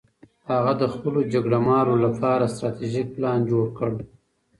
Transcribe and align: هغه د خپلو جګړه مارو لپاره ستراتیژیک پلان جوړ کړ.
هغه 0.51 0.73
د 0.81 0.83
خپلو 0.93 1.19
جګړه 1.33 1.59
مارو 1.67 1.95
لپاره 2.05 2.51
ستراتیژیک 2.55 3.07
پلان 3.15 3.39
جوړ 3.51 3.65
کړ. 3.77 3.91